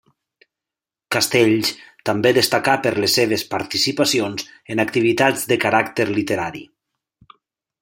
Castells, 1.15 1.69
també 2.09 2.31
destacà 2.37 2.73
per 2.87 2.93
les 3.03 3.17
seves 3.19 3.45
participacions 3.53 4.49
en 4.77 4.83
activitats 4.87 5.45
de 5.53 5.59
caràcter 5.67 6.09
literari. 6.19 6.67